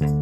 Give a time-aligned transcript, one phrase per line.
[0.00, 0.16] Hmm.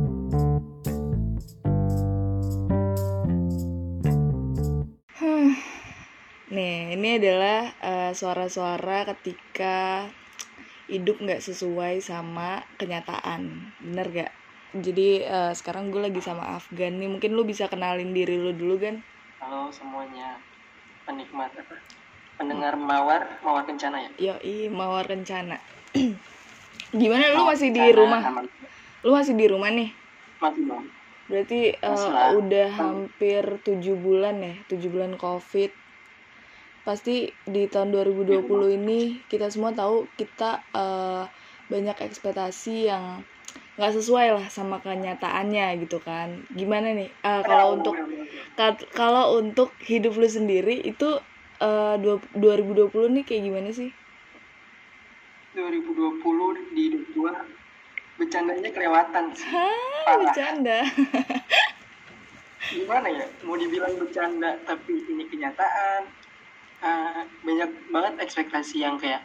[6.51, 10.11] Nih, ini adalah eh, suara-suara ketika
[10.91, 13.71] hidup nggak sesuai sama kenyataan.
[13.79, 14.33] Bener gak?
[14.75, 17.07] Jadi eh, sekarang gue lagi sama Afgan nih.
[17.07, 18.99] Mungkin lu bisa kenalin diri lu dulu kan?
[19.39, 20.43] Halo semuanya
[21.07, 21.79] penikmat apa?
[22.35, 24.35] Pendengar mawar mawar kencana ya?
[24.35, 25.55] Yoi, mawar rencana.
[26.99, 28.23] Gimana lu Mawar masih di Kencana rumah?
[28.27, 28.58] sama-
[29.05, 29.91] Lu masih di rumah nih?
[30.43, 30.85] Masih dong.
[31.29, 32.33] Berarti Masih lah.
[32.41, 35.71] udah hampir tujuh bulan ya, tujuh bulan COVID.
[36.89, 41.25] Pasti di tahun 2020 ini kita semua tahu kita eh,
[41.69, 43.21] banyak ekspektasi yang
[43.77, 46.33] nggak sesuai lah sama kenyataannya gitu kan.
[46.57, 47.13] Gimana nih?
[47.23, 47.95] Eh, kalau untuk
[48.59, 51.09] ka- kalau untuk hidup lu sendiri itu
[52.03, 53.91] dua- 2020 nih kayak gimana sih?
[55.55, 57.33] 2020 di hidup gua
[58.19, 59.47] bercandanya kelewatan sih.
[59.47, 60.19] Hah, Parah.
[60.27, 60.79] bercanda.
[62.69, 63.27] Gimana ya?
[63.47, 66.03] Mau dibilang bercanda tapi ini kenyataan.
[66.79, 69.23] Ah, banyak banget ekspektasi yang kayak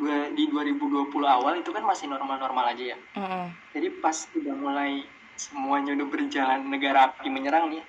[0.00, 2.98] gua di 2020 awal itu kan masih normal-normal aja ya.
[3.18, 3.46] Heeh.
[3.76, 5.04] Jadi pas udah mulai
[5.36, 7.82] semuanya udah berjalan negara api menyerang nih,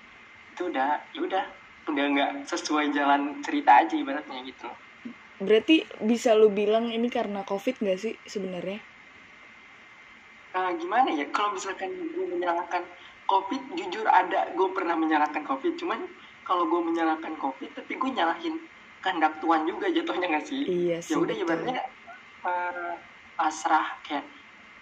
[0.54, 1.44] itu udah ya udah
[1.90, 4.70] udah nggak sesuai jalan cerita aja ibaratnya gitu.
[5.42, 8.93] Berarti bisa lu bilang ini karena COVID nggak sih sebenarnya?
[10.54, 11.26] Nah, gimana ya?
[11.34, 12.86] Kalau misalkan gue menyalahkan
[13.26, 15.74] covid jujur ada gue pernah menyalahkan covid.
[15.78, 16.06] Cuman
[16.46, 18.62] kalau gue menyalahkan covid tapi gue nyalahin
[19.04, 20.62] kehendak Tuhan juga jatuhnya nggak sih?
[20.64, 21.14] Iya sih.
[21.14, 21.84] ya udah ibaratnya
[22.48, 22.94] eh,
[23.36, 24.24] pasrah kayak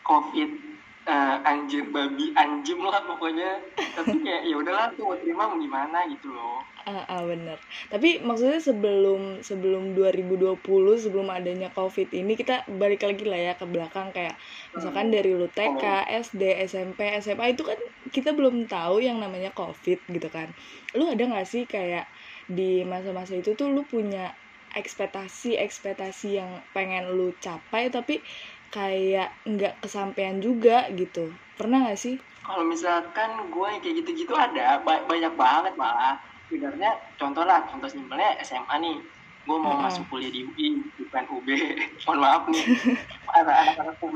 [0.05, 0.70] covid
[1.07, 3.57] eh, anjir babi anjim lah pokoknya.
[3.75, 6.61] Tapi kayak ya udahlah tuh mau terima mau gimana gitu loh.
[6.85, 7.61] Ah, ah, bener.
[7.93, 10.61] Tapi maksudnya sebelum sebelum 2020
[10.97, 14.09] sebelum adanya COVID ini kita balik lagi lah ya ke belakang.
[14.13, 14.37] Kayak
[14.73, 17.77] misalkan dari lu TK, SD, SMP, SMA itu kan
[18.09, 20.49] kita belum tahu yang namanya COVID gitu kan.
[20.97, 22.09] Lu ada nggak sih kayak
[22.49, 24.33] di masa-masa itu tuh lu punya
[24.71, 28.23] ekspektasi ekspektasi yang pengen lu capai tapi
[28.71, 31.29] kayak nggak kesampaian juga gitu.
[31.53, 32.15] Pernah nggak sih?
[32.41, 38.33] kalau misalkan gue kayak gitu-gitu ada ba- banyak banget malah sebenarnya contoh lah contoh simpelnya
[38.41, 38.97] SMA nih
[39.41, 39.85] gue mau Mm-mm.
[39.85, 40.67] masuk kuliah di UI
[40.97, 41.47] bukan UB
[42.03, 42.65] mohon maaf nih
[43.29, 44.15] para anak-anak UB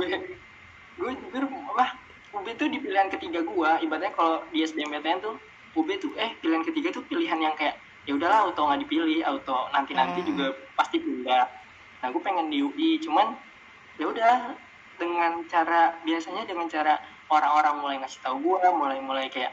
[0.97, 1.93] gue jujur wah
[2.33, 5.37] UB tuh di pilihan ketiga gue ibaratnya kalau di SBMPTN tuh
[5.73, 9.69] UB tuh eh pilihan ketiga tuh pilihan yang kayak ya udahlah auto nggak dipilih auto
[9.69, 10.25] nanti nanti Ah.
[10.25, 11.45] juga pasti pindah
[12.01, 13.37] nah gue pengen di UI cuman
[13.99, 14.33] ya udah
[14.95, 19.51] dengan cara biasanya dengan cara orang-orang mulai ngasih tahu gue mulai mulai kayak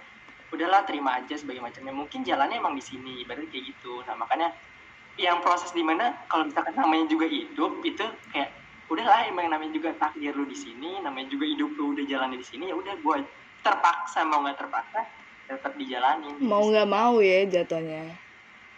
[0.53, 4.05] udahlah terima aja sebagai macamnya mungkin jalannya emang di sini ibaratnya kayak gitu.
[4.05, 4.53] Nah makanya
[5.17, 8.53] yang proses di mana kalau misalkan namanya juga hidup itu kayak
[8.93, 12.45] udahlah emang namanya juga takdir lu di sini namanya juga hidup lu udah jalan di
[12.45, 13.17] sini ya udah gue
[13.65, 15.01] terpaksa mau nggak terpaksa
[15.49, 16.37] tetap dijalanin.
[16.41, 18.13] Mau nggak mau ya jatuhnya.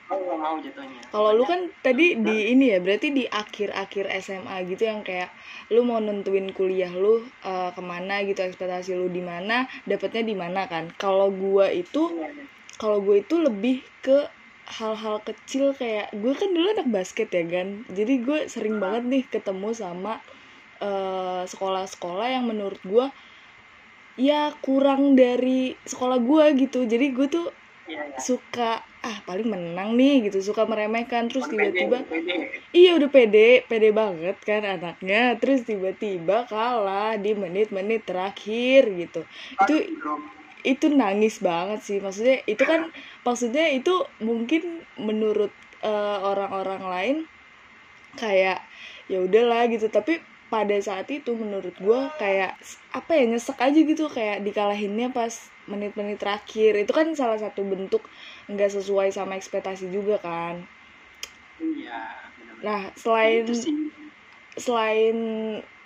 [0.04, 4.56] Mau nggak mau jatuhnya Kalau lu kan tadi di ini ya, berarti di akhir-akhir SMA
[4.69, 5.31] gitu yang kayak
[5.72, 10.37] lu mau nentuin kuliah lu eh, ke mana gitu, ekspektasi lu di mana, dapatnya di
[10.37, 10.91] mana kan.
[10.98, 12.10] Kalau gua itu,
[12.76, 14.28] kalau gue itu lebih ke
[14.65, 19.22] hal-hal kecil kayak gue kan dulu anak basket ya kan, jadi gue sering banget nih
[19.31, 20.19] ketemu sama
[20.82, 23.06] eh, sekolah-sekolah yang menurut gua
[24.15, 26.84] ya kurang dari sekolah gua gitu.
[26.86, 27.47] Jadi gue tuh
[27.84, 28.16] Iya, iya.
[28.16, 30.41] suka ah paling menang nih gitu.
[30.41, 31.28] Suka meremehkan.
[31.28, 32.03] Terus tiba-tiba
[32.72, 35.37] iya udah pede pede banget kan anaknya.
[35.37, 39.28] Terus tiba-tiba kalah di menit-menit terakhir gitu.
[39.60, 39.75] Itu
[40.65, 40.87] itu.
[40.88, 42.00] nangis banget sih.
[42.00, 42.88] Maksudnya itu kan
[43.22, 45.53] maksudnya itu mungkin menurut
[45.84, 47.16] eh, orang-orang lain
[48.16, 48.65] kayak
[49.12, 49.92] ya udahlah gitu.
[49.92, 52.56] Tapi pada saat itu menurut gua kayak
[52.97, 54.09] apa ya nyesek aja gitu.
[54.09, 56.72] Kayak dikalahinnya pas menit-menit terakhir.
[56.81, 58.04] Itu kan salah satu bentuk
[58.50, 60.60] nggak sesuai sama ekspektasi juga kan.
[61.60, 62.25] Iya
[62.65, 63.44] nah selain
[64.56, 65.16] selain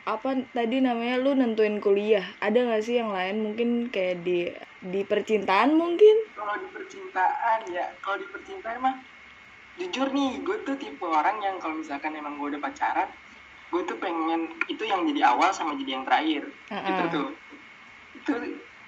[0.07, 4.47] apa tadi namanya lu nentuin kuliah ada nggak sih yang lain mungkin kayak di
[4.79, 6.17] di percintaan mungkin?
[6.39, 8.95] Kalau di percintaan ya kalau di percintaan mah
[9.79, 13.11] jujur nih gue tuh tipe orang yang kalau misalkan emang gue udah pacaran
[13.69, 16.43] gue tuh pengen itu yang jadi awal sama jadi yang terakhir.
[16.73, 17.13] Gitu Heeh.
[17.13, 17.29] tuh.
[18.17, 18.33] Itu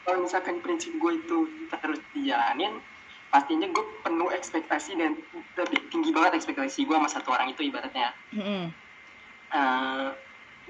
[0.08, 2.80] kalau misalkan prinsip gue itu terus dijalanin
[3.30, 5.14] pastinya gue penuh ekspektasi dan
[5.54, 8.10] tapi tinggi banget ekspektasi gue sama satu orang itu ibaratnya.
[8.34, 8.74] Mm-mm.
[9.50, 10.08] Eh,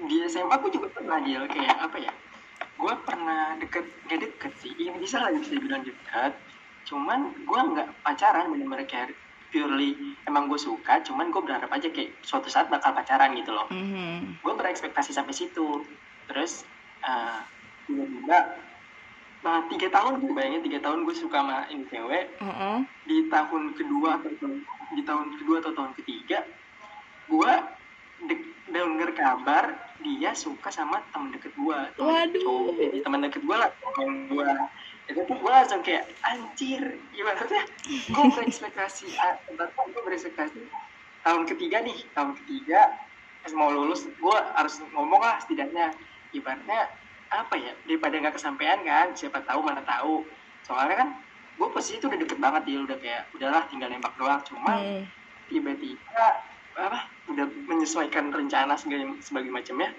[0.05, 2.13] di SMA aku juga pernah Jel kayak apa ya?
[2.77, 4.73] Gue pernah deket gak deket sih.
[4.77, 6.33] Ini bisa lah bisa dibilang deket.
[6.85, 9.13] Cuman gue nggak pacaran bener-bener kayak
[9.53, 11.01] purely emang gue suka.
[11.05, 13.69] Cuman gue berharap aja kayak suatu saat bakal pacaran gitu loh.
[13.73, 14.41] Mhm.
[14.41, 15.85] gue berekspektasi sampai situ.
[16.29, 16.65] Terus
[17.05, 17.39] eh,
[17.89, 18.37] tiba-tiba
[19.41, 22.25] nah tiga tahun gue bayangin tiga tahun gue suka sama ini cewek.
[22.37, 22.77] Heeh.
[23.09, 24.29] di tahun kedua atau
[24.93, 26.45] di tahun kedua atau tahun ketiga
[27.25, 27.53] gue
[28.29, 32.41] de- denger kabar dia suka sama temen deket gue Waduh.
[32.41, 34.49] cowok jadi temen deket gue lah temen gue
[35.09, 37.63] itu tuh gue langsung kayak anjir gimana sih?
[38.13, 40.61] Gue berekspektasi ah, bentar, gue berekspektasi
[41.25, 42.95] tahun ketiga nih tahun ketiga.
[43.43, 45.91] Pas mau lulus gue harus ngomong lah setidaknya.
[46.31, 46.87] Ibaratnya
[47.31, 50.27] apa ya daripada nggak kesampaian kan siapa tahu mana tahu.
[50.67, 51.09] Soalnya kan
[51.55, 54.41] gue posisi itu udah deket banget ya udah kayak udahlah tinggal nembak doang.
[54.43, 55.03] Cuma Hmm.
[55.47, 56.27] tiba-tiba
[56.75, 59.91] apa udah menyesuaikan rencana sebagai sebagai macamnya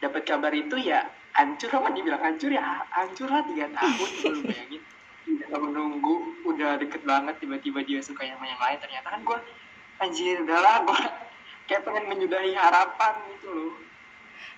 [0.00, 1.04] dapat kabar itu ya
[1.36, 1.68] hancur.
[1.68, 2.84] Apa dibilang hancur ya?
[2.88, 4.08] Hancur lah tiga tahun.
[4.24, 4.82] Lu bayangin
[5.30, 6.14] udah menunggu
[6.48, 8.78] udah deket banget tiba-tiba dia suka sama yang lain.
[8.80, 9.38] Ternyata kan gue
[10.00, 11.00] anjir udahlah gue
[11.68, 13.72] kayak pengen menyudahi harapan gitu loh.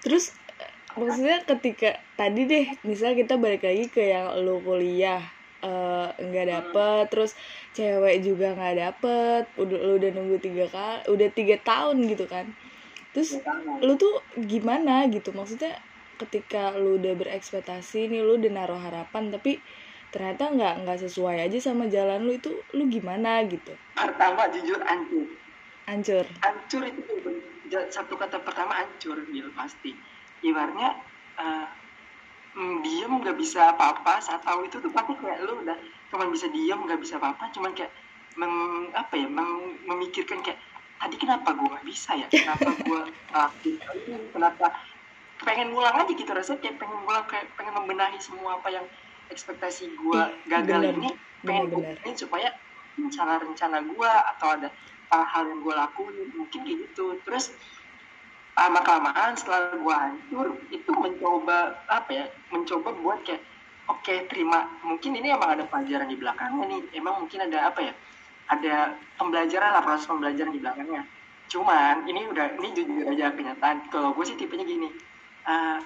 [0.06, 0.34] Terus
[0.98, 5.22] maksudnya ketika tadi deh, misalnya kita balik lagi ke yang lu kuliah
[5.62, 7.32] eh, nggak dapet, terus
[7.76, 12.46] cewek juga nggak dapet, udah lu udah nunggu tiga kali, udah tiga tahun gitu kan.
[13.12, 13.38] Terus
[13.84, 15.30] lu tuh gimana gitu?
[15.36, 15.76] Maksudnya
[16.18, 19.58] ketika lu udah berekspektasi nih, lu udah naruh harapan, tapi
[20.12, 23.72] ternyata nggak nggak sesuai aja sama jalan lu itu, lu gimana gitu?
[23.96, 25.26] pertama jujur hancur
[25.82, 26.24] Hancur.
[26.40, 27.02] hancur itu
[27.90, 29.96] satu kata pertama hancur Bil, pasti
[30.42, 30.90] ibaratnya
[31.38, 31.66] eh,
[32.58, 35.78] mm, diem nggak bisa apa-apa saat tahu itu tuh pasti kayak lu udah
[36.12, 37.92] cuma bisa diem nggak bisa apa-apa cuman kayak
[38.36, 40.60] meng, apa ya meng- memikirkan kayak
[41.02, 42.30] tadi kenapa gue nggak bisa ya?
[42.30, 43.00] Kenapa gue
[43.34, 44.30] ngelakuin ini?
[44.30, 44.66] Kenapa
[45.42, 48.86] pengen ngulang aja gitu rasanya kayak pengen ngulang kayak pengen membenahi semua apa yang
[49.26, 50.94] ekspektasi gue Ih, gagal bener.
[51.02, 51.10] ini
[51.42, 52.54] pengen benerin supaya
[52.94, 54.68] rencana-rencana gue atau ada
[55.10, 57.18] hal-hal yang gue lakuin mungkin kayak gitu.
[57.26, 57.50] Terus
[58.62, 62.24] lama kelamaan setelah gue hancur itu mencoba apa ya
[62.54, 63.42] mencoba buat kayak
[63.90, 64.70] oke terima.
[64.86, 66.82] Mungkin ini emang ada pelajaran di belakangnya nih.
[66.94, 67.94] Emang mungkin ada apa ya
[68.46, 71.02] ada pembelajaran lah proses pembelajaran di belakangnya.
[71.50, 73.90] Cuman ini udah ini jujur aja kenyataan.
[73.90, 74.88] Kalau gue sih tipenya gini.
[75.42, 75.78] Eh,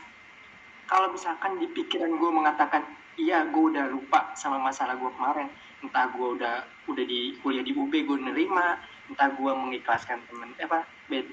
[0.84, 2.84] kalau misalkan di pikiran gue mengatakan
[3.16, 5.48] iya gue udah lupa sama masalah gue kemarin.
[5.80, 6.54] Entah gue udah
[6.86, 8.80] udah di kuliah di UB gue nerima.
[9.08, 10.84] Entah gue mengikhlaskan temen eh, apa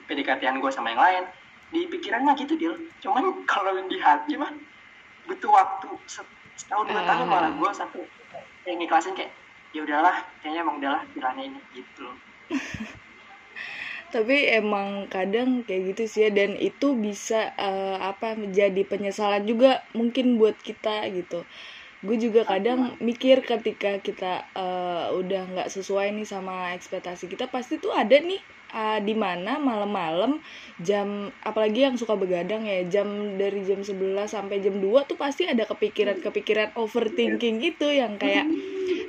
[0.08, 1.24] PDKT-an gue sama yang lain.
[1.74, 4.54] Di pikiran mah gitu deal cuman kalau di hati mah
[5.24, 7.32] butuh waktu se- setahun dua tahun Ah.
[7.32, 8.04] malah gue sampai
[8.64, 9.32] kayak ngiklasin kayak
[9.74, 12.08] ya udahlah kayaknya emang udahlah pilihannya ini gitu.
[14.14, 19.82] Tapi emang kadang kayak gitu sih ya dan itu bisa eh, apa menjadi penyesalan juga
[19.98, 21.42] mungkin buat kita gitu
[22.04, 27.80] gue juga kadang mikir ketika kita eh, udah nggak sesuai nih sama ekspektasi kita pasti
[27.80, 28.44] tuh ada nih
[28.76, 30.44] eh, di mana malam-malam
[30.84, 33.08] jam apalagi yang suka begadang ya jam
[33.40, 38.52] dari jam 11 sampai jam 2 tuh pasti ada kepikiran-kepikiran overthinking gitu yang kayak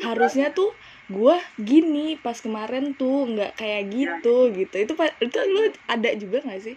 [0.06, 0.70] harusnya tuh
[1.10, 4.76] gua gini pas kemarin tuh nggak kayak gitu gitu.
[4.86, 6.76] Itu itu lu ada juga nggak sih?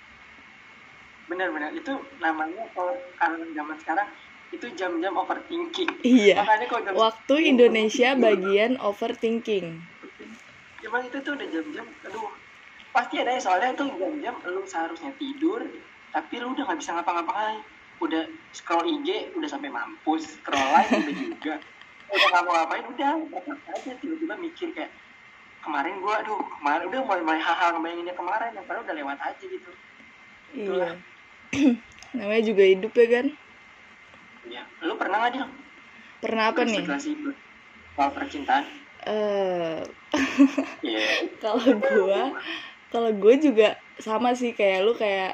[1.28, 1.94] Benar-benar itu
[2.24, 2.96] namanya kalau
[3.54, 4.08] zaman sekarang
[4.52, 5.92] itu jam-jam overthinking.
[6.02, 6.40] Iya.
[6.40, 9.84] Makanya kalau jam waktu Indonesia bagian overthinking.
[10.82, 12.32] Cuman itu tuh udah jam-jam, aduh,
[12.96, 15.68] pasti ada ya soalnya tuh jam-jam lu seharusnya tidur,
[16.16, 17.60] tapi lu udah nggak bisa ngapa-ngapain.
[17.98, 21.54] Udah scroll IG, udah sampai mampus, scroll live udah juga.
[22.08, 23.10] Udah nggak mau ngapain, udah
[23.74, 24.94] aja tiba-tiba mikir kayak
[25.66, 29.44] kemarin gua, aduh, kemarin udah mulai mulai hal-hal ngebayanginnya kemarin, yang padahal udah lewat aja
[29.44, 29.72] gitu.
[30.56, 30.90] iya.
[32.16, 33.26] Namanya juga hidup ya kan
[34.48, 35.46] Ya, lu pernah nggak dia?
[36.18, 36.82] pernah apa nih
[37.94, 38.66] soal percintaan?
[39.06, 39.82] eh
[40.88, 41.06] Iya.
[41.44, 42.22] kalau gua
[42.94, 45.34] kalau gue juga sama sih kayak lu kayak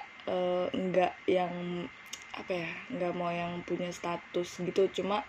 [0.73, 1.53] nggak yang
[2.33, 5.21] apa ya nggak mau yang punya status gitu cuma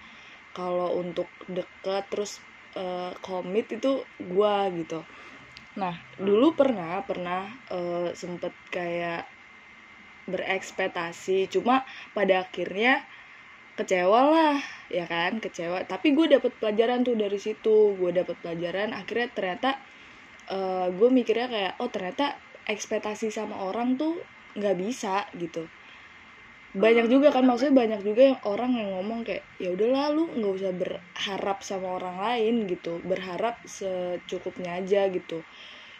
[0.57, 2.41] kalau untuk dekat terus
[2.79, 5.05] eh, komit itu gua gitu
[5.76, 9.26] nah dulu pernah pernah eh, sempet kayak
[10.25, 11.85] berekspektasi cuma
[12.17, 13.05] pada akhirnya
[13.75, 14.57] kecewa lah
[14.90, 15.43] ya kan?
[15.43, 15.83] Kecewa.
[15.87, 17.99] Tapi gue dapet pelajaran tuh dari situ.
[17.99, 19.71] Gue dapet pelajaran akhirnya ternyata
[20.50, 22.37] eh gue mikirnya kayak oh ternyata
[22.69, 24.21] ekspektasi sama orang tuh
[24.54, 25.66] nggak bisa gitu.
[26.75, 30.54] Banyak juga kan maksudnya banyak juga yang orang yang ngomong kayak ya udahlah lu nggak
[30.59, 32.99] usah berharap sama orang lain gitu.
[33.07, 35.47] Berharap secukupnya aja gitu.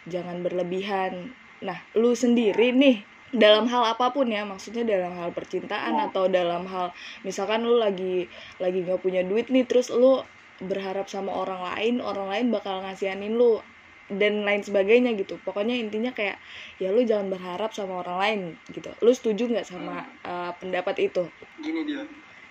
[0.03, 1.31] Jangan berlebihan.
[1.63, 6.69] Nah lu sendiri nih dalam hal apa pun ya maksudnya dalam hal percintaan atau dalam
[6.69, 6.93] hal
[7.25, 8.29] misalkan lu lagi
[8.61, 10.21] lagi nggak punya duit nih terus lu
[10.61, 13.59] berharap sama orang lain orang lain bakal ngasihanin lu
[14.05, 15.41] dan lain sebagainya gitu.
[15.41, 16.37] Pokoknya intinya kayak
[16.77, 18.39] ya lu jangan berharap sama orang lain
[18.69, 18.93] gitu.
[19.01, 21.25] Lu setuju nggak sama uh, pendapat itu?
[21.57, 22.05] Gini dia.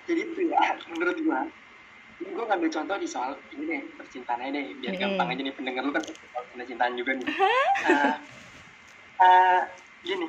[0.05, 1.47] Jadi tuh ya, menurut gua
[2.23, 5.03] ini gue ngambil contoh di soal ini deh percintaannya deh biar Hmm.
[5.03, 7.27] gampang aja nih pendengar lu kan soal cinta-cintaan juga nih.
[7.27, 8.15] Uh,
[9.23, 9.61] uh,
[10.07, 10.27] gini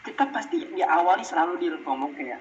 [0.00, 2.40] kita pasti diawali selalu di ngomong kayak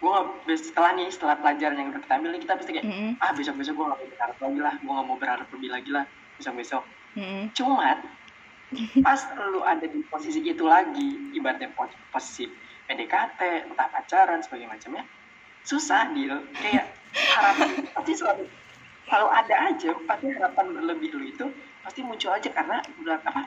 [0.00, 3.20] gue nggak setelah nih setelah pelajaran yang udah kita ambil nih kita pasti kayak Mm-mm.
[3.20, 5.90] ah besok besok gue gak mau berharap lagi lah gue gak mau berharap lebih lagi
[5.92, 6.04] lah
[6.40, 6.82] besok besok
[7.20, 7.42] Mm-mm.
[7.52, 7.96] cuman
[9.06, 12.48] pas lu ada di posisi itu lagi ibaratnya pos- posisi
[12.88, 15.04] PDKT entah pacaran sebagai macamnya
[15.68, 16.88] susah deal kayak
[17.36, 18.44] harapan pasti selalu
[19.04, 21.46] selalu ada aja pasti harapan berlebih lu itu
[21.84, 23.42] pasti muncul aja karena udah apa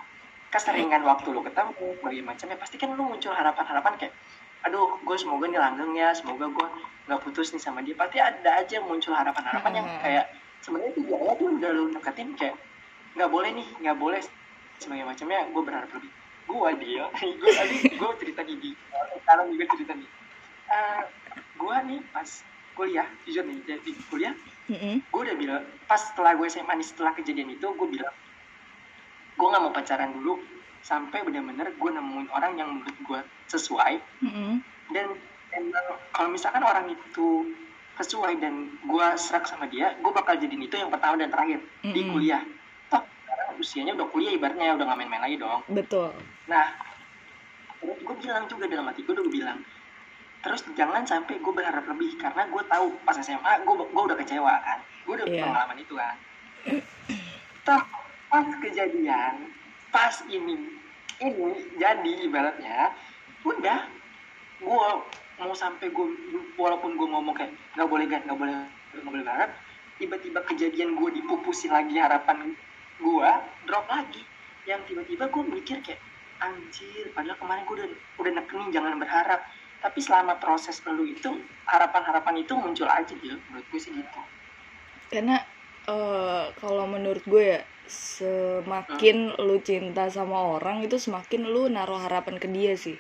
[0.54, 4.14] keseringan waktu lu ketemu sebagai macamnya pasti kan lu muncul harapan-harapan kayak
[4.64, 6.68] aduh gue semoga nih langgeng ya semoga gue
[7.04, 10.00] nggak putus nih sama dia pasti ada aja muncul harapan-harapan yang Hmm.
[10.00, 10.26] kayak
[10.62, 12.56] sebenarnya tujuannya tuh udah lu deketin kayak
[13.14, 14.22] nggak boleh nih nggak boleh
[14.78, 16.12] sebagai macamnya gue berharap lebih
[16.44, 17.04] gue dia
[17.42, 18.72] gue tadi gue cerita gigi
[19.18, 20.10] sekarang juga cerita nih
[20.66, 21.02] Eh,
[21.54, 22.26] gue nih pas
[22.74, 24.34] kuliah jujur nih jadi kuliah
[24.66, 25.04] Mm-mm.
[25.04, 28.16] gue udah bilang pas setelah gue SMA nih setelah kejadian itu gue bilang
[29.34, 30.40] gue nggak mau pacaran dulu.
[30.80, 33.94] Sampai benar-benar gue nemuin orang yang menurut gue sesuai.
[34.22, 34.60] Mm-mm.
[34.92, 35.08] dan
[35.50, 37.50] emang kalau misalkan orang itu
[37.94, 42.02] sesuai dan gue serak sama dia gue bakal jadiin itu yang pertama dan terakhir di
[42.02, 42.12] Mm-mm.
[42.12, 42.44] kuliah.
[42.90, 45.62] Toh sekarang usianya udah kuliah ibaratnya udah nggak main-main lagi dong.
[45.68, 46.12] Betul.
[46.46, 46.68] Nah
[47.80, 49.60] terus gue bilang juga dalam hati gue udah bilang
[50.40, 54.54] terus jangan sampai gue berharap lebih karena gue tahu pas SMA gue gue udah kecewa
[54.60, 54.80] kan.
[55.04, 55.42] Gue udah Iya.
[55.42, 56.16] pengalaman itu kan.
[57.64, 57.82] Toh
[58.34, 59.54] pas kejadian
[59.94, 60.58] pas ini
[61.22, 62.98] ini jadi ibaratnya
[63.46, 63.86] udah
[64.58, 64.90] gue
[65.38, 66.08] mau sampai gue
[66.58, 68.58] walaupun gue ngomong kayak nggak boleh kan nggak boleh
[68.98, 69.52] nggak boleh berharap
[70.02, 72.58] tiba-tiba kejadian gue dipupusin lagi harapan
[73.00, 73.30] gue
[73.68, 74.24] drop lagi.
[74.64, 76.02] Yang tiba-tiba gue mikir kayak
[76.44, 79.42] anjir padahal kemarin gue udah udah nekenin jangan berharap.
[79.84, 84.22] Tapi selama proses lu itu harapan-harapan itu muncul aja gitu menurut gue sih gitu.
[85.12, 85.44] Karena
[85.88, 92.36] eh, kalau menurut gue ya semakin lu cinta sama orang itu semakin lu naruh harapan
[92.42, 92.98] ke dia sih.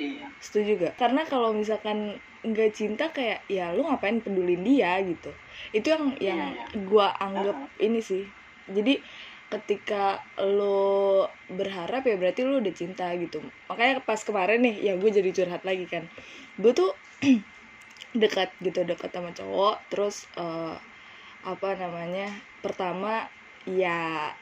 [0.00, 0.26] Iya.
[0.40, 0.94] Setuju gak?
[0.96, 5.28] Karena kalau misalkan nggak cinta kayak ya lu ngapain pedulin dia gitu.
[5.76, 8.24] Itu yang yang Iya, gua anggap ini sih.
[8.70, 9.04] Jadi
[9.50, 13.44] ketika lo berharap ya berarti lu udah cinta gitu.
[13.68, 16.06] Makanya pas kemarin nih ya gue jadi curhat lagi kan.
[16.56, 16.90] Gue tuh
[18.22, 19.76] dekat gitu dekat sama cowok.
[19.92, 20.76] Terus eh,
[21.44, 22.28] apa namanya
[22.64, 23.26] pertama
[23.68, 24.32] ya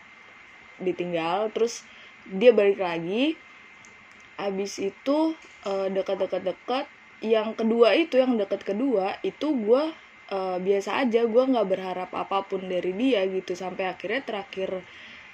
[0.82, 1.50] ditinggal.
[1.54, 1.86] Terus
[2.28, 3.34] dia balik lagi.
[4.38, 5.34] Abis itu
[5.66, 6.86] eh, dekat-dekat-dekat
[7.18, 9.84] yang kedua itu yang dekat kedua itu gue
[10.60, 11.24] biasa aja.
[11.24, 13.56] Gue nggak berharap apa pun dari dia gitu.
[13.56, 14.84] Sampai akhirnya terakhir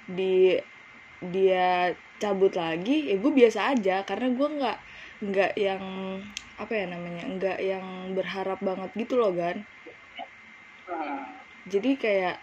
[0.07, 0.55] di
[1.25, 4.07] dia cabut lagi ya gue biasa aja.
[4.07, 4.79] Karena gue nggak
[5.25, 5.83] nggak yang
[6.55, 9.67] apa ya namanya nggak yang berharap banget gitu loh kan
[11.67, 12.37] jadi kayak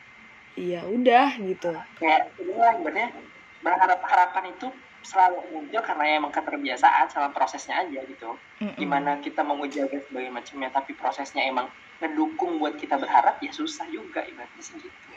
[0.60, 1.72] ya udah gitu.
[2.00, 3.08] Kayak inilah ibaratnya
[3.62, 4.67] berharap harapan itu
[5.01, 8.38] selalu muncul karena emang keterbiasaan sama prosesnya aja gitu.
[8.62, 8.77] Mm-mm.
[8.77, 11.65] gimana kita mau menjaga sebagai macamnya tapi prosesnya emang
[11.98, 15.10] ngedukung buat kita berharap ya susah juga ibaratnya sih gitu.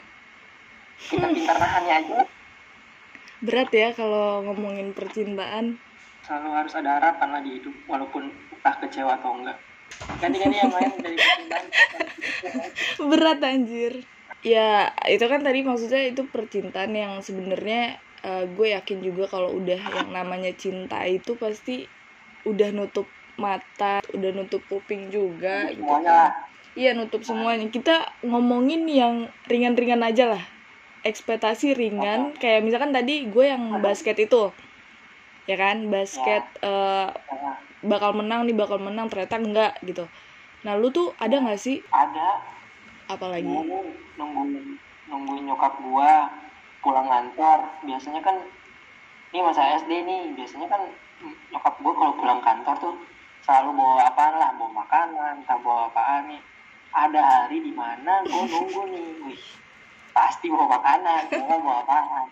[0.95, 2.17] Kita pintar nahannya aja.
[3.45, 5.77] Berat ya kalau ngomongin percintaan.
[6.25, 9.57] Selalu harus ada harapan lah di hidup walaupun entah kecewa atau enggak.
[10.17, 11.65] Ganti-ganti yang lain dari percintaan.
[13.13, 13.93] Berat anjir
[14.45, 19.79] ya itu kan tadi maksudnya itu percintaan yang sebenarnya eh, gue yakin juga kalau udah
[19.81, 21.89] yang namanya cinta itu pasti
[22.45, 23.09] udah nutup
[23.41, 26.31] mata udah nutup kuping juga gitu semuanya kan.
[26.77, 27.67] iya nutup semuanya.
[27.73, 30.43] Kita ngomongin yang ringan-ringan aja lah.
[31.01, 34.53] Ekspektasi ringan kayak misalkan tadi gue yang basket itu
[35.49, 35.89] ya kan?
[35.89, 37.09] Basket Nah,
[37.85, 40.05] bakal menang nih bakal menang ternyata enggak gitu.
[40.65, 41.81] Nah lu tuh ada nggak sih?
[41.93, 42.54] Ada
[43.05, 44.77] apalagi nunggu nungguin
[45.09, 46.29] nungguin nyokap gua
[46.81, 47.59] pulang kantor.
[47.85, 48.37] Biasanya kan
[49.33, 50.81] ini masa SD nih biasanya kan
[51.53, 52.95] nyokap gua kalau pulang kantor tuh
[53.45, 56.41] selalu bawa apaan lah bawa makanan entah bawa apaan nih.
[56.95, 59.43] Ada hari di mana gua nunggu nih wih
[60.15, 62.27] pasti bawa makanan gua bawa apaan.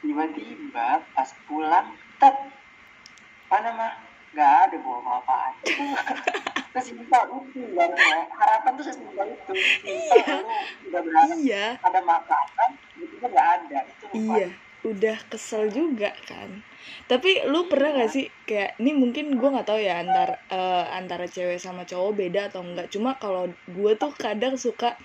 [0.00, 2.36] Tiba-tiba pas pulang tet
[3.52, 3.92] mana mah
[4.30, 5.52] nggak ada bawa apa-apaan
[6.78, 9.52] sesimpel itu sebenarnya harapan tuh sesimpel itu.
[9.82, 11.66] Simpel lu udah berharap iya.
[11.82, 13.78] ada makanan itu nggak ada.
[13.90, 14.48] Itu iya
[14.80, 16.64] udah kesel juga kan.
[17.04, 21.28] Tapi lu pernah gak sih kayak ini mungkin gue nggak tahu ya antar eh, antara
[21.28, 24.96] cewek sama cowok beda atau enggak cuma kalau gue tuh kadang suka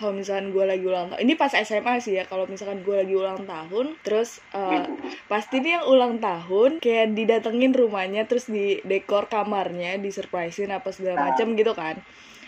[0.00, 3.12] kalau misalkan gue lagi ulang tahun ini pas SMA sih ya kalau misalkan gue lagi
[3.12, 4.96] ulang tahun terus gitu.
[5.28, 11.28] pasti nih yang ulang tahun kayak didatengin rumahnya terus di dekor kamarnya disurprisein apa segala
[11.28, 12.00] macam gitu kan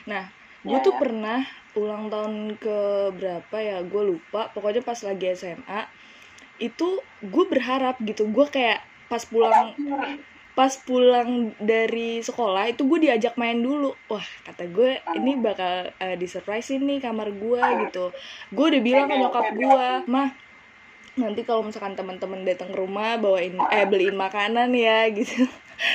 [0.09, 0.33] nah
[0.65, 1.01] gue Iya, tuh iya.
[1.05, 1.41] pernah
[1.77, 2.79] ulang tahun ke
[3.21, 5.81] berapa ya gue lupa pokoknya pas lagi SMA
[6.57, 8.81] itu gue berharap gitu gue kayak
[9.13, 9.77] pas pulang
[10.53, 13.97] pas pulang dari sekolah itu gue diajak main dulu.
[14.13, 18.13] Wah kata gue ini bakal uh, disurprisein nih kamar gue gitu.
[18.53, 20.31] Gue udah bilang ke nyokap gue mah
[21.13, 25.49] nanti kalau misalkan teman-teman datang ke rumah bawain eh beliin makanan ya gitu.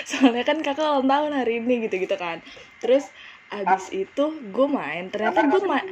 [0.10, 2.42] Soalnya kan kakak ulang tahun hari ini gitu gitu kan.
[2.82, 3.06] Terus
[3.54, 5.86] abis itu gue main ternyata gue ma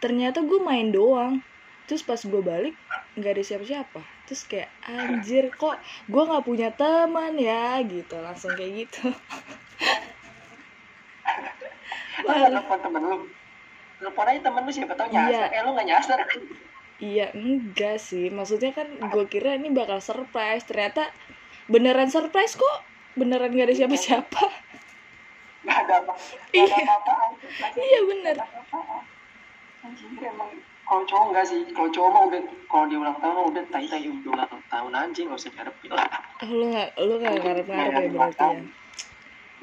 [0.00, 1.44] ternyata gue main doang.
[1.84, 2.72] Terus pas gue balik
[3.20, 5.76] nggak ada siapa-siapa terus kayak anjir kok
[6.08, 9.12] gue nggak punya teman ya gitu langsung kayak gitu
[12.24, 13.16] telepon temen lu.
[14.00, 15.30] Telepon aja temen lu siapa tau nyasar.
[15.30, 15.44] Iya.
[15.52, 16.18] Eh lu nggak nyasar.
[17.02, 21.10] iya enggak sih maksudnya kan gue kira ini bakal surprise ternyata
[21.66, 22.76] beneran surprise kok
[23.18, 24.42] beneran gak ada siapa-siapa
[25.66, 26.12] Gak ada apa.
[26.54, 26.76] Gak Iya.
[27.82, 28.46] iya bener Gak.
[29.82, 30.54] Anjir emang
[30.84, 31.60] kalau cowok enggak sih.
[31.72, 35.20] Kalau cowok mah udah kalau di ulang tahun udah tai tai udah ulang tahun aja
[35.24, 36.08] nggak usah ngarepin lah.
[36.44, 38.60] Oh, lu nggak lu nggak ngarep ngarep ya berarti ya?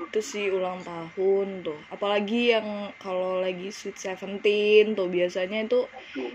[0.02, 1.78] Itu sih ulang tahun tuh.
[1.94, 5.86] Apalagi yang kalau lagi sweet seventeen tuh biasanya itu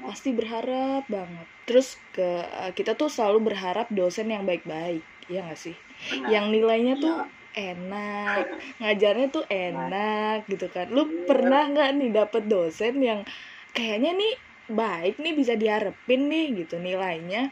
[0.07, 1.47] pasti berharap banget.
[1.67, 2.47] Terus ke
[2.79, 5.75] kita tuh selalu berharap dosen yang baik-baik ya nggak sih?
[5.97, 6.29] Benar.
[6.29, 7.17] yang nilainya tuh
[7.57, 7.73] Iya.
[7.73, 8.45] enak
[8.85, 10.93] ngajarnya tuh enak gitu kan.
[10.93, 11.25] Lu Iya.
[11.25, 13.25] pernah nggak nih dapet dosen yang
[13.73, 14.33] kayaknya nih
[14.67, 17.51] baik nih bisa diharapin nih gitu nilainya.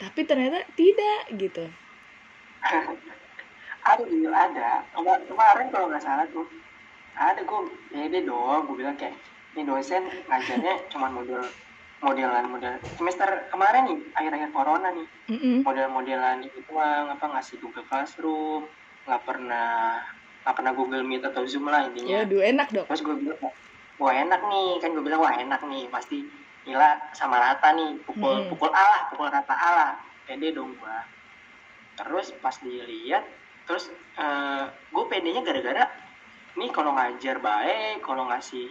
[0.00, 1.64] Tapi ternyata tidak gitu.
[3.80, 4.70] Ada iya ada.
[4.92, 6.44] Kema- kemarin kalau nggak salah tuh
[7.16, 7.60] ada gue
[7.92, 9.12] pede dong gue bilang kayak
[9.56, 11.42] ini dosen ngajarnya cuma model
[12.00, 15.08] modelan model semester kemarin nih akhir-akhir corona nih.
[15.30, 15.56] Mm-mm.
[15.62, 18.64] model-modelan itu doang apa ngasih Google Classroom
[19.04, 20.00] nggak pernah
[20.44, 22.24] nggak pernah Google Meet atau Zoom lah intinya.
[22.24, 22.88] Waduh enak dong.
[22.88, 23.40] Terus gue bilang
[24.00, 26.24] wah enak nih kan gue bilang wah enak nih pasti
[26.70, 28.48] Nila sama rata nih pukul Hmm.
[28.54, 29.92] pukul A lah pukul rata A lah.
[30.22, 30.98] Pede dong gue
[31.98, 33.26] terus pas dilihat
[33.66, 35.90] terus eh, gue pedenya gara-gara
[36.54, 38.70] nih kalau ngajar baik kalau ngasih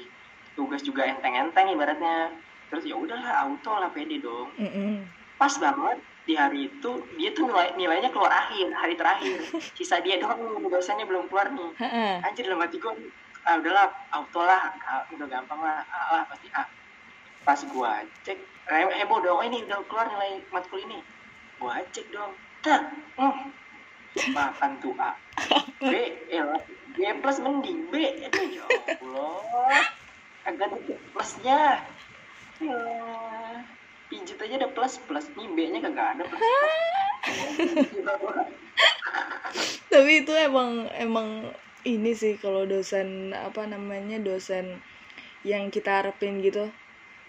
[0.56, 2.32] tugas juga enteng-enteng ibaratnya.
[2.72, 4.48] Terus ya udahlah auto lah pede dong.
[4.56, 5.04] Mm-mm.
[5.40, 9.40] pas banget di hari itu dia tuh nilai, nilainya keluar akhir hari terakhir.
[9.76, 11.72] Sisa dia doang dosennya belum keluar nih.
[12.24, 12.94] Anjir dalam hati gue
[13.48, 16.64] ah udahlah auto lah ah, udah gampang lah ah, lah pasti A
[17.50, 18.38] pas gua cek
[18.70, 21.02] he- heboh dong oh, ini udah keluar nilai matkul ini.
[21.58, 23.50] Gua cek dong tak hmm.
[24.38, 25.18] makan tuh A.
[25.82, 25.90] B
[26.30, 26.46] ya
[26.94, 28.22] B plus mending B.
[28.30, 28.66] Aduh ya
[29.02, 29.82] Allah
[30.46, 30.78] agak ada
[31.10, 31.82] plusnya.
[32.62, 32.78] Ya
[34.14, 35.26] pijit aja ada plus plus.
[35.34, 36.46] Nih B nya kagak ada plus.
[39.90, 41.50] Tapi itu emang emang
[41.82, 44.86] ini sih kalau dosen apa namanya dosen
[45.42, 46.70] yang kita harapin gitu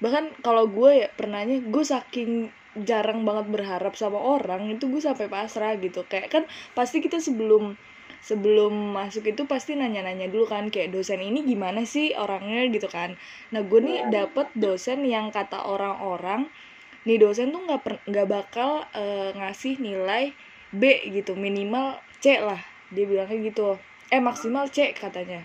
[0.01, 5.27] bahkan kalau gue ya pernahnya gue saking jarang banget berharap sama orang itu gue sampai
[5.29, 6.07] pasrah gitu.
[6.09, 7.77] Kayak kan pasti kita sebelum
[8.21, 12.69] sebelum masuk itu pasti nanya-nanya dulu kan kayak dosen ini gimana sih orangnya?
[12.69, 13.17] gitu kan.
[13.53, 16.49] Nah gue nih dapet dosen yang kata orang-orang
[17.09, 20.37] nih dosen tuh nggak nggak bakal eh, ngasih nilai
[20.71, 22.61] B gitu minimal C lah.
[22.93, 23.81] Dia bilangnya gitu.
[24.13, 25.43] Eh maksimal C katanya.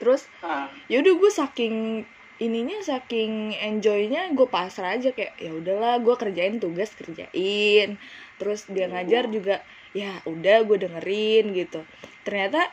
[0.00, 2.06] Terus Ah, yaudah gue saking
[2.42, 7.94] ininya saking enjoynya gue pasrah aja kayak ya udahlah gue kerjain tugas kerjain.
[8.42, 9.62] Terus dia ngajar juga
[9.94, 11.86] ya udah gue dengerin gitu.
[12.26, 12.66] Ternyata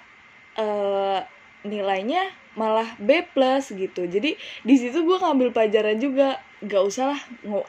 [0.58, 1.22] eh
[1.70, 2.26] nilainya
[2.58, 4.10] malah B plus gitu.
[4.10, 4.34] Jadi
[4.66, 7.22] di situ gue ngambil pelajaran juga gak usah lah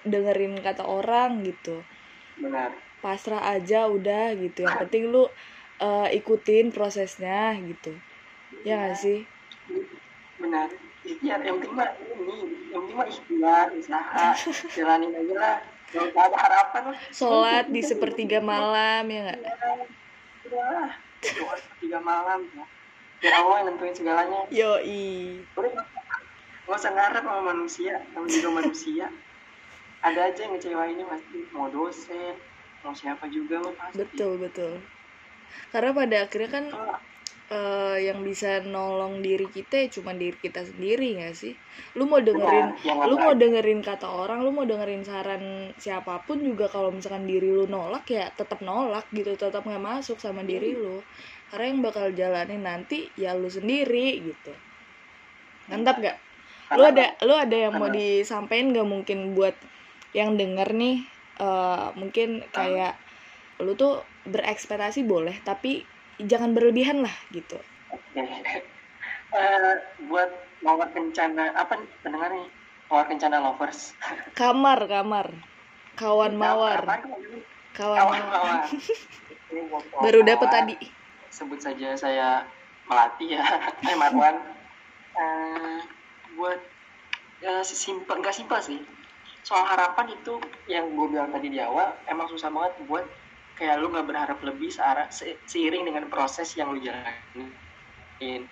[0.09, 1.85] dengerin kata orang gitu.
[2.41, 2.73] Benar.
[3.05, 4.65] Pasrah aja udah gitu.
[4.65, 5.29] Yang penting lu
[5.85, 7.93] eh, ikutin prosesnya gitu.
[8.65, 9.29] Ya gak sih?
[10.41, 12.37] Benar ikhtiar yang penting mah ini
[12.71, 14.25] yang penting mah ikhtiar usaha
[14.77, 15.57] jalanin aja lah.
[15.91, 19.41] Kalau ada harapan lah sholat di sepertiga malam ya nggak?
[20.47, 22.65] Udahlah doa tiga malam ya.
[23.21, 24.41] Biar Allah yang nentuin segalanya.
[24.49, 25.45] Yoi.
[25.57, 25.89] Udah nggak?
[26.71, 29.07] Usah ngarep sama manusia sama juga manusia.
[30.01, 31.39] Ada aja yang ngecewainnya pasti.
[31.53, 32.35] Mau dosen
[32.81, 34.01] mau siapa juga mah pasti.
[34.01, 34.81] Betul betul.
[35.75, 36.97] Karena pada akhirnya kan Oh,
[37.51, 41.55] eh, yang bisa nolong diri kita ya cuma diri kita sendiri nggak sih?
[41.99, 46.23] Lu mau dengerin benar, yang lu mau dengerin kata orang lu mau dengerin saran siapa
[46.23, 50.47] pun juga kalau misalkan diri lu nolak ya tetap nolak gitu tetap nggak masuk sama
[50.47, 51.03] diri lu.
[51.51, 54.53] Karena yang bakal jalanin nanti ya lu sendiri gitu.
[55.71, 56.19] Mantap gak
[56.79, 59.59] lu ada lu ada yang mau disampaikan gak mungkin buat
[60.15, 61.03] yang denger nih?
[61.41, 62.95] Eh, mungkin kayak
[63.59, 65.83] lu tuh berekspektasi boleh tapi
[66.27, 67.57] jangan berlebihan lah gitu.
[67.91, 68.23] Oke.
[69.31, 69.75] Eh,
[70.11, 70.31] buat
[70.67, 72.49] mawar kencana apa nih pendengar nih
[72.91, 73.95] mawar kencana lovers.
[74.39, 75.31] Kamar kamar.
[75.95, 76.81] Kawan mawar.
[76.83, 77.43] tuh?
[77.71, 78.61] kawan kawan mawar.
[79.51, 80.51] kawan baru mawar.
[80.51, 80.77] tadi.
[81.31, 82.29] Sebut saja saya
[82.91, 83.43] melati ya.
[83.91, 84.37] Eh Marwan.
[85.15, 85.79] Eh,
[86.35, 86.61] buat
[87.39, 88.83] ya simpel nggak simpel sih.
[89.47, 93.07] Soal harapan itu yang gue bilang tadi di awal emang susah banget buat
[93.61, 97.53] kayak lu nggak berharap lebih searah se- seiring dengan proses yang lu jalanin.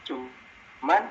[0.04, 1.02] Cuman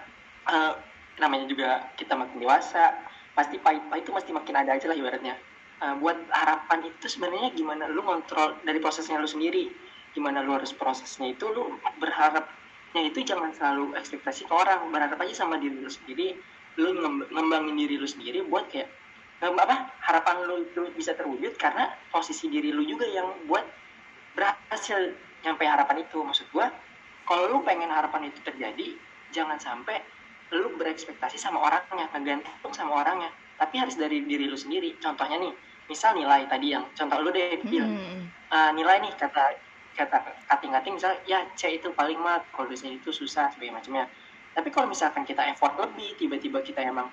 [0.54, 0.74] eh,
[1.18, 2.94] namanya juga kita makin dewasa
[3.34, 5.34] pasti pahit-pahit itu pasti makin ada aja lah ibaratnya.
[5.82, 7.90] Eh, buat harapan itu sebenarnya gimana?
[7.90, 9.74] Lu kontrol dari prosesnya lu sendiri.
[10.14, 14.94] Gimana lu harus prosesnya itu lu berharapnya itu jangan selalu ekspektasi ke orang.
[14.94, 16.38] Berharap aja sama diri lu sendiri.
[16.78, 18.90] Lu ngem- ngembangin diri lu sendiri buat kayak
[19.42, 23.66] em, apa harapan lu itu bisa terwujud karena posisi diri lu juga yang buat
[24.38, 26.70] berhasil nyampe harapan itu maksud gua
[27.26, 28.94] kalau lu pengen harapan itu terjadi
[29.34, 30.00] jangan sampai
[30.54, 35.54] lu berekspektasi sama orangnya ngegantung sama orangnya tapi harus dari diri lu sendiri contohnya nih
[35.90, 37.58] misal nilai tadi yang contoh lu deh.
[37.64, 38.28] Hmm.
[38.48, 39.60] Eh, nilai nih kata
[39.98, 44.06] kata kating-kating misal ya C itu paling mat kalau dosen itu susah sebagai macamnya
[44.54, 47.10] tapi kalau misalkan kita effort lebih tiba-tiba kita emang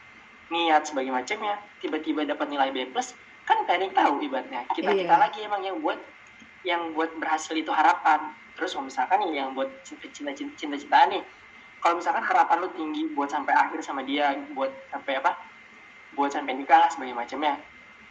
[0.52, 3.16] niat sebagai macamnya tiba-tiba dapat nilai B plus
[3.48, 5.08] kan yang tahu ibaratnya kita Iya.
[5.08, 5.96] kita lagi emang yang buat
[6.64, 8.32] yang buat berhasil itu harapan.
[8.56, 11.22] Terus kalau misalkan nih yang buat cinta cinta cinta cintaan nih
[11.84, 15.36] kalau misalkan harapan lu tinggi buat sampai akhir sama dia buat sampai apa?
[16.16, 17.60] Buat sampai nikah lah sebagai macamnya.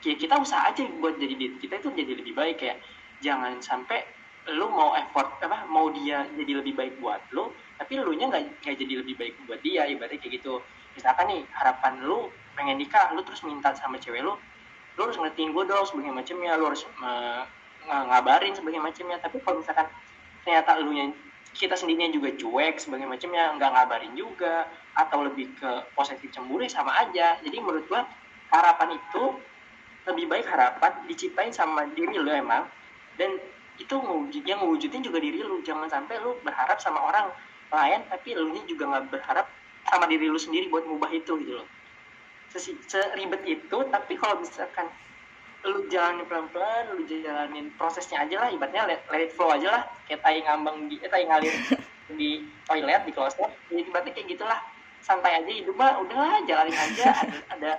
[0.06, 2.78] Ya kita usaha aja buat jadi diri kita itu jadi lebih baik kayak
[3.24, 4.06] jangan sampai
[4.54, 8.60] lu mau effort apa mau dia jadi lebih baik buat lu tapi lu nya nggak
[8.62, 10.62] jadi lebih baik buat dia ibaratnya kayak gitu.
[10.94, 14.38] Misalkan nih harapan lu pengen nikah lu terus minta sama cewek lu
[14.94, 19.60] lu harus ngertiin gue dong sebagai macamnya lu harus ng- ngabarin sebagai macamnya tapi kalau
[19.60, 19.88] misalkan
[20.44, 21.12] ternyata lu nya
[21.54, 24.66] kita sendirinya juga cuek sebagai macamnya nggak ngabarin juga
[24.98, 27.38] atau lebih ke positif cemburu ya sama aja.
[27.46, 28.10] Jadi menurut gua
[28.50, 29.24] harapan itu
[30.10, 32.66] lebih baik harapan diciptain sama diri lu emang.
[33.22, 33.38] Dan
[33.78, 33.96] itu
[34.46, 35.62] yang ngewujudin juga diri lu.
[35.62, 37.30] Jangan sampai lu berharap sama orang
[37.70, 39.46] lain tapi lu nya juga nggak berharap
[39.90, 41.70] sama diri lu sendiri buat ngubah itu gitu loh.
[42.90, 44.90] Seribet itu tapi kalau misalkan
[45.64, 49.84] lu jalanin pelan-pelan lu jalanin prosesnya aja lah ibaratnya let, let it flow aja lah.
[50.08, 51.56] Kayak tai ngambang di eh, tai ngalir
[52.20, 53.52] di toilet di kloset.
[53.72, 54.60] Jadi ibaratnya kayak gitulah.
[55.04, 57.12] Santai aja hidup mah udahlah jalanin aja.
[57.24, 57.72] Ada ada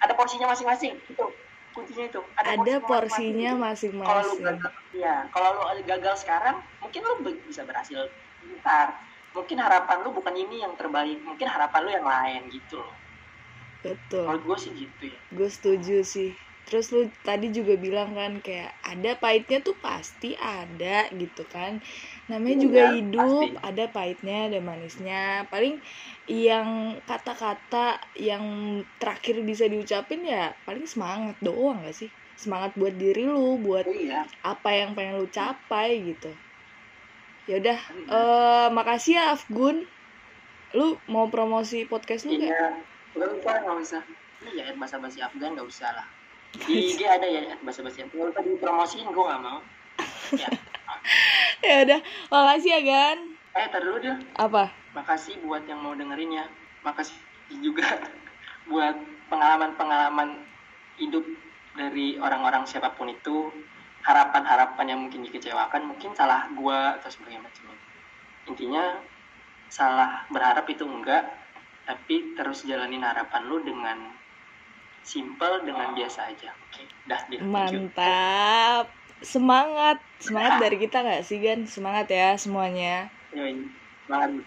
[0.00, 0.96] ada porsinya masing-masing.
[1.08, 1.32] Itu
[1.72, 2.20] kuncinya itu.
[2.36, 4.04] Ada porsinya masing-masing.
[4.04, 7.12] kalau lu gagal ya kalau lu gagal sekarang mungkin lu
[7.48, 8.08] bisa berhasil
[8.60, 8.96] ntar.
[9.30, 12.96] Mungkin harapan lu bukan ini yang terbaik mungkin harapan lu yang lain gitu loh.
[13.80, 14.28] Betul.
[14.28, 15.18] Menurut gue sih gitu ya.
[15.32, 16.34] Gue setuju sih
[16.68, 21.82] terus lu tadi juga bilang kan kayak ada pahitnya tuh pasti ada gitu kan.
[22.30, 23.66] Namanya Iya, juga hidup pasti.
[23.66, 25.24] ada pahitnya ada manisnya.
[25.50, 25.82] Paling
[26.30, 28.44] yang kata-kata yang
[29.02, 32.10] terakhir bisa diucapin ya paling semangat doang gak sih?
[32.38, 34.24] Semangat buat diri lu buat iya.
[34.46, 36.30] apa yang pengen lu capai gitu.
[37.50, 39.82] Ya udah eh makasih ya Afgun.
[40.70, 42.46] Lu mau promosi podcast lu gak?
[42.46, 42.68] iya.
[43.18, 44.02] Nggak usah.
[44.40, 46.19] Ini ya bahasa basi Afgan nggak usah lah
[46.66, 49.60] di IG ada ya bahasa basi Afgan kalau tadi promosiin gue nggak mau.
[50.34, 50.50] Ya.
[51.60, 52.00] Ya udah
[52.32, 53.18] makasih ya Gan.
[53.52, 54.72] Eh tar dulu deh apa?
[54.96, 56.44] Makasih buat yang mau dengerin ya.
[56.82, 57.14] Makasih
[57.60, 58.00] juga
[58.70, 58.96] buat
[59.28, 60.40] pengalaman-pengalaman
[60.96, 61.22] hidup
[61.76, 63.52] dari orang-orang siapa pun itu.
[64.00, 67.44] Harapan-harapan yang mungkin dikecewakan mungkin salah gua atau sebagainya.
[67.44, 67.76] Macamnya
[68.48, 68.84] intinya
[69.68, 71.22] salah berharap itu enggak
[71.86, 73.98] tapi terus jalanin harapan lu dengan
[75.02, 77.40] simple dengan biasa aja oke dah deh.
[77.42, 78.86] Mantap.
[79.20, 80.00] Semangat.
[80.16, 81.68] Semangat dari kita nggak sih, Gan?
[81.68, 83.12] Semangat ya semuanya.
[83.36, 83.68] Yoi,
[84.08, 84.40] semangat